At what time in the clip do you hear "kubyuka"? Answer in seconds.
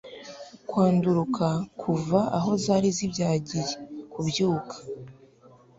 4.11-4.75